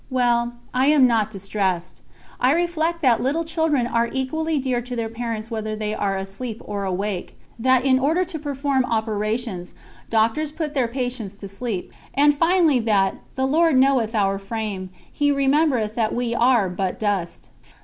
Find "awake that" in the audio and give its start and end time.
6.85-7.85